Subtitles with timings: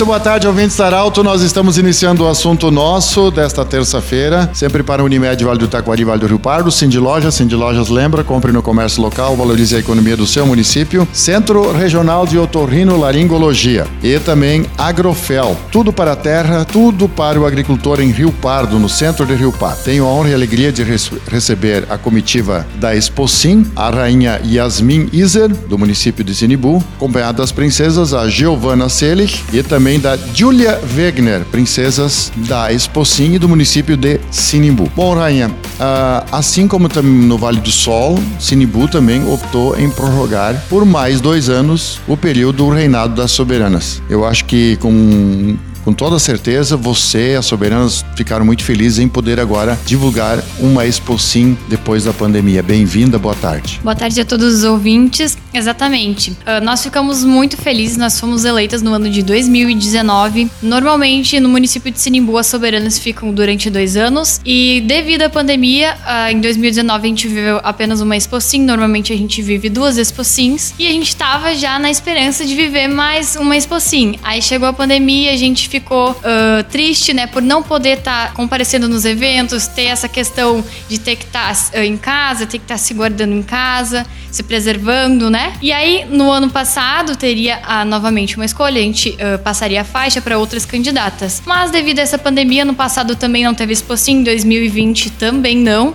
[0.00, 1.22] Muito boa tarde, ouvintes da Arauto.
[1.22, 6.20] Nós estamos iniciando o assunto nosso desta terça-feira, sempre para Unimed Vale do Taquari, Vale
[6.20, 10.16] do Rio Pardo, Cindy Lojas, Cindy Lojas lembra, compre no comércio local, valorize a economia
[10.16, 16.64] do seu município, Centro Regional de Otorrino Laringologia e também Agrofel, tudo para a terra,
[16.64, 19.82] tudo para o agricultor em Rio Pardo, no centro de Rio Pardo.
[19.82, 20.82] Tenho a honra e alegria de
[21.28, 27.52] receber a comitiva da Exposim, a rainha Yasmin Iser, do município de Sinibu, acompanhada das
[27.52, 33.96] princesas, a Giovana Selig e também também da Julia Wegner, princesas da Espocinha do município
[33.96, 34.88] de Sinimbu.
[34.94, 40.84] Bom, Rainha, ah, assim como no Vale do Sol, Sinimbu também optou em prorrogar por
[40.84, 44.00] mais dois anos o período do reinado das soberanas.
[44.08, 49.08] Eu acho que com com toda certeza, você e as soberanas ficaram muito felizes em
[49.08, 52.62] poder agora divulgar uma Expo Sim depois da pandemia.
[52.62, 53.80] Bem-vinda, boa tarde.
[53.82, 55.36] Boa tarde a todos os ouvintes.
[55.52, 56.30] Exatamente.
[56.30, 60.50] Uh, nós ficamos muito felizes, nós fomos eleitas no ano de 2019.
[60.62, 64.40] Normalmente, no município de Sinimbu, as soberanas ficam durante dois anos.
[64.44, 68.62] E devido à pandemia, uh, em 2019 a gente viveu apenas uma Expo Sim.
[68.62, 70.74] Normalmente a gente vive duas Expo Sims.
[70.78, 74.16] E a gente estava já na esperança de viver mais uma Expo Sim.
[74.22, 78.34] Aí chegou a pandemia, a gente ficou uh, triste, né, por não poder estar tá
[78.34, 82.58] comparecendo nos eventos, ter essa questão de ter que estar tá, uh, em casa, ter
[82.58, 85.54] que estar tá se guardando em casa, se preservando, né?
[85.62, 89.84] E aí, no ano passado, teria uh, novamente uma escolha, a gente uh, passaria a
[89.84, 91.42] faixa para outras candidatas.
[91.46, 95.94] Mas devido a essa pandemia, no passado também não teve expo em 2020 também não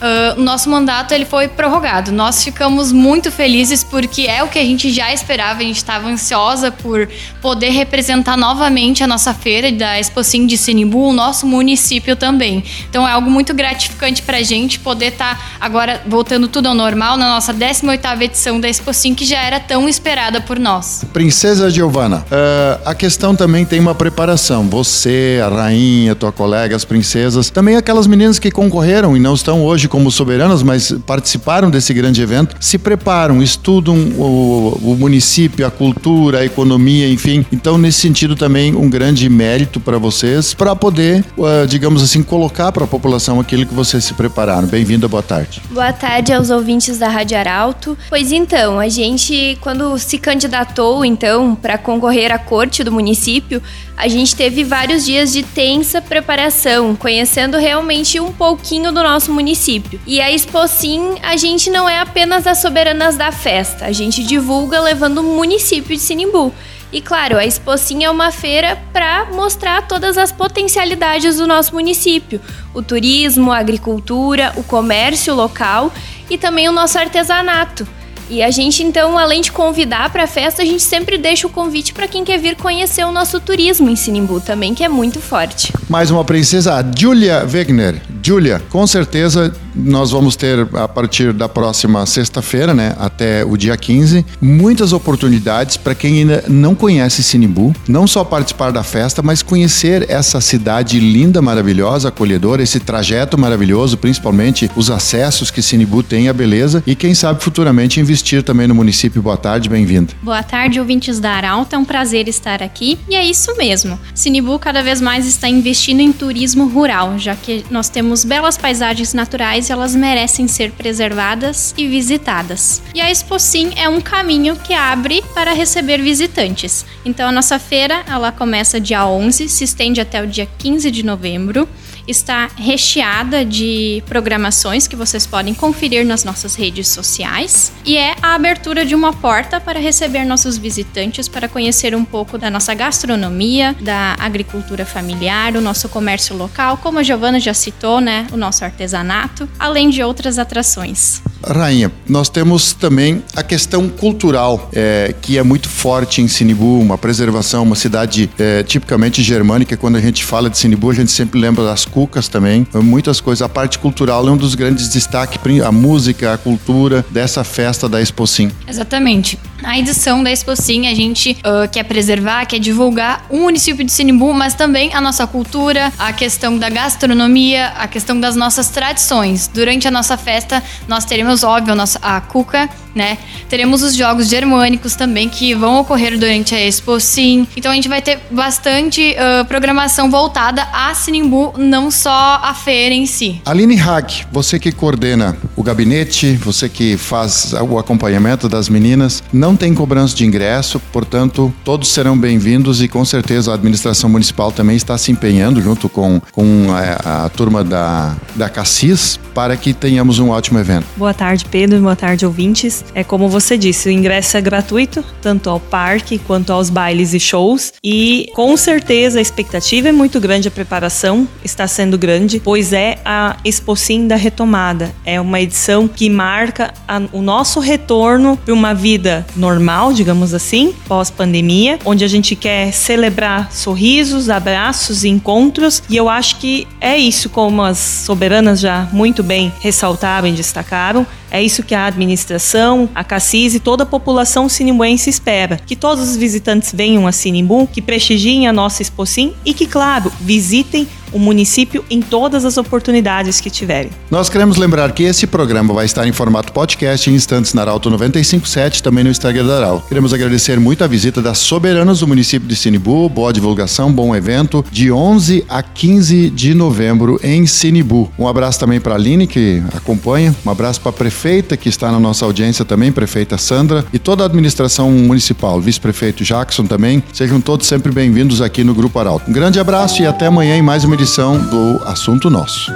[0.00, 2.12] uh, nosso mandato ele foi prorrogado.
[2.12, 6.08] Nós ficamos muito felizes porque é o que a gente já esperava, a gente estava
[6.08, 7.08] ansiosa por
[7.40, 12.64] poder representar novamente a nossa feira da Expocim de Sinimbu, o nosso município também.
[12.88, 16.74] Então é algo muito gratificante para a gente poder estar tá agora voltando tudo ao
[16.74, 21.04] normal na nossa 18ª edição da Expocim, que já era tão esperada por nós.
[21.12, 24.68] Princesa Giovana, uh, a questão também tem uma preparação.
[24.68, 29.64] Você, a rainha, tua colega, as princesas, também aquelas meninas que concorreram e não estão
[29.64, 35.66] hoje hoje como soberanas, mas participaram desse grande evento, se preparam, estudam o, o município,
[35.66, 37.46] a cultura, a economia, enfim.
[37.52, 42.72] Então, nesse sentido, também um grande mérito para vocês para poder, uh, digamos assim, colocar
[42.72, 44.66] para a população aquilo que vocês se prepararam.
[44.66, 45.62] Bem-vinda, boa tarde.
[45.70, 47.96] Boa tarde aos ouvintes da Rádio Arauto.
[48.08, 53.62] Pois então, a gente, quando se candidatou, então, para concorrer à corte do município,
[53.96, 59.75] a gente teve vários dias de tensa preparação, conhecendo realmente um pouquinho do nosso município.
[60.06, 64.22] E a Expo Sim, a gente não é apenas as soberanas da festa, a gente
[64.24, 66.52] divulga levando o município de Sinimbu.
[66.92, 71.74] E claro, a Expo Sim é uma feira para mostrar todas as potencialidades do nosso
[71.74, 72.40] município:
[72.72, 75.92] o turismo, a agricultura, o comércio local
[76.30, 77.86] e também o nosso artesanato.
[78.28, 81.50] E a gente, então, além de convidar para a festa, a gente sempre deixa o
[81.50, 85.20] convite para quem quer vir conhecer o nosso turismo em Sinimbu também, que é muito
[85.20, 85.72] forte.
[85.88, 88.02] Mais uma princesa, Julia Wegner.
[88.20, 93.76] Julia, com certeza nós vamos ter a partir da próxima sexta-feira, né, até o dia
[93.76, 99.42] 15, muitas oportunidades para quem ainda não conhece Sinimbu, não só participar da festa, mas
[99.42, 106.28] conhecer essa cidade linda, maravilhosa, acolhedora, esse trajeto maravilhoso, principalmente os acessos que Sinimbu tem,
[106.28, 109.22] a beleza e quem sabe futuramente investir também no município.
[109.22, 110.14] Boa tarde, bem-vindo.
[110.22, 111.76] Boa tarde, ouvintes da Arauta.
[111.76, 112.98] É um prazer estar aqui.
[113.08, 113.98] E é isso mesmo.
[114.14, 119.12] Sinibu cada vez mais está investindo em turismo rural, já que nós temos belas paisagens
[119.12, 122.82] naturais elas merecem ser preservadas e visitadas.
[122.94, 126.84] E a Expo Sim é um caminho que abre para receber visitantes.
[127.04, 131.02] Então a nossa feira, ela começa dia 11, se estende até o dia 15 de
[131.04, 131.68] novembro
[132.06, 138.34] está recheada de programações que vocês podem conferir nas nossas redes sociais e é a
[138.34, 143.74] abertura de uma porta para receber nossos visitantes para conhecer um pouco da nossa gastronomia,
[143.80, 148.64] da agricultura familiar, o nosso comércio local, como a Giovana já citou, né, o nosso
[148.64, 151.22] artesanato, além de outras atrações.
[151.44, 156.98] Rainha, nós temos também a questão cultural, é, que é muito forte em Sinibu, uma
[156.98, 159.76] preservação, uma cidade é, tipicamente germânica.
[159.76, 163.42] Quando a gente fala de Sinibu, a gente sempre lembra das cucas também, muitas coisas.
[163.42, 168.00] A parte cultural é um dos grandes destaques, a música, a cultura dessa festa da
[168.00, 168.50] Expo Sim.
[168.66, 169.38] Exatamente.
[169.62, 173.92] A edição da Expo Sim a gente uh, quer preservar, quer divulgar o município de
[173.92, 179.35] Sinimbu, mas também a nossa cultura, a questão da gastronomia, a questão das nossas tradições.
[179.52, 183.18] Durante a nossa festa, nós teremos, óbvio, a, nossa, a cuca né?
[183.48, 187.46] Teremos os jogos germânicos também que vão ocorrer durante a Expo Sim.
[187.54, 192.94] Então a gente vai ter bastante uh, programação voltada a Sinimbu, não só a feira
[192.94, 193.40] em si.
[193.44, 199.54] Aline Hack, você que coordena o gabinete, você que faz o acompanhamento das meninas, não
[199.54, 204.76] tem cobrança de ingresso, portanto, todos serão bem-vindos e com certeza a administração municipal também
[204.76, 209.74] está se empenhando junto com, com a, é, a turma da, da Cassis para que
[209.74, 210.86] tenhamos um ótimo evento.
[210.96, 211.80] Boa tarde, Pedro.
[211.80, 212.85] Boa tarde, ouvintes.
[212.94, 217.20] É como você disse, o ingresso é gratuito, tanto ao parque quanto aos bailes e
[217.20, 217.72] shows.
[217.82, 222.98] E com certeza a expectativa é muito grande, a preparação está sendo grande, pois é
[223.04, 224.94] a Expocim da retomada.
[225.04, 230.74] É uma edição que marca a, o nosso retorno para uma vida normal, digamos assim,
[230.86, 235.82] pós-pandemia, onde a gente quer celebrar sorrisos, abraços e encontros.
[235.88, 241.06] E eu acho que é isso, como as soberanas já muito bem ressaltaram e destacaram,
[241.36, 245.60] é isso que a administração, a Cassis e toda a população sinimbuense espera.
[245.66, 250.10] Que todos os visitantes venham a Sinimbu, que prestigiem a nossa Expocim e que, claro,
[250.18, 253.90] visitem o município em todas as oportunidades que tiverem.
[254.10, 257.90] Nós queremos lembrar que esse programa vai estar em formato podcast em instantes na Arauto
[257.90, 259.88] 957, também no Instagram da Arauto.
[259.88, 264.64] Queremos agradecer muito a visita das soberanas do município de Sinibu, boa divulgação, bom evento,
[264.70, 268.10] de 11 a 15 de novembro em Sinibu.
[268.18, 271.90] Um abraço também para a Aline, que acompanha, um abraço para a prefeita, que está
[271.92, 277.02] na nossa audiência também, prefeita Sandra, e toda a administração municipal, vice-prefeito Jackson também.
[277.12, 279.30] Sejam todos sempre bem-vindos aqui no Grupo Arauto.
[279.30, 282.72] Um grande abraço e até amanhã em mais uma edição do Assunto Nosso.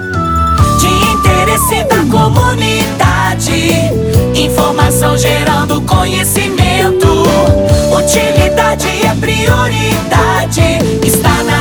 [0.79, 3.51] De interesse da comunidade,
[4.35, 7.07] informação gerando conhecimento.
[7.97, 10.61] Utilidade é prioridade,
[11.03, 11.60] está na